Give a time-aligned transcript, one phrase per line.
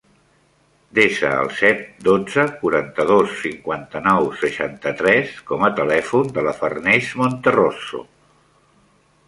[0.99, 8.03] Desa el set, dotze, quaranta-dos, cinquanta-nou, seixanta-tres com a telèfon de la Farners Monterroso.